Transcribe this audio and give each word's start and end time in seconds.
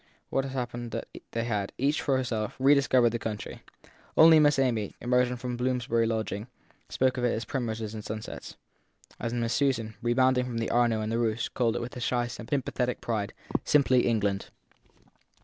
What 0.31 0.45
had 0.45 0.53
happened 0.53 0.93
was 0.95 1.03
that 1.13 1.21
they 1.29 1.43
had, 1.43 1.73
each 1.77 2.01
for 2.01 2.17
herself, 2.17 2.55
re 2.57 2.73
discovered 2.73 3.11
the 3.11 3.19
country; 3.19 3.61
only 4.17 4.39
Miss 4.39 4.57
Amy, 4.57 4.95
emergent 4.99 5.39
from 5.39 5.55
Bloomsbury 5.57 6.07
lodgings, 6.07 6.47
spoke 6.89 7.17
of 7.19 7.23
it 7.23 7.33
as 7.33 7.45
primroses 7.45 7.93
and 7.93 8.03
sunsets, 8.03 8.57
and 9.19 9.39
Miss 9.39 9.53
Susan, 9.53 9.93
rebounding 10.01 10.45
from 10.45 10.57
the 10.57 10.71
Arno 10.71 11.01
and 11.01 11.11
the 11.11 11.17
Eeuss, 11.23 11.49
called 11.49 11.75
it, 11.75 11.81
with 11.83 11.95
a 11.95 11.99
shy, 12.01 12.25
synthetic 12.25 12.99
pride, 12.99 13.31
simply 13.63 14.07
England. 14.07 14.49